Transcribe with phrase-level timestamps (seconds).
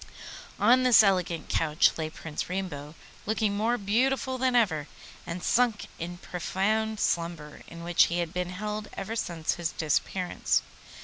[0.59, 2.95] On this elegant couch lay Prince Rainbow,
[3.27, 4.87] looking more beautiful than ever,
[5.27, 10.63] and sunk in profound slumber, in which he had been held ever since his disappearance.